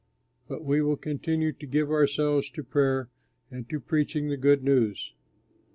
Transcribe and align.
But 0.47 0.65
we 0.65 0.81
will 0.81 0.97
continue 0.97 1.51
to 1.51 1.65
give 1.67 1.91
ourselves 1.91 2.49
to 2.49 2.63
prayer 2.63 3.09
and 3.51 3.69
to 3.69 3.79
preaching 3.79 4.29
the 4.29 4.35
good 4.37 4.63
news." 4.63 5.13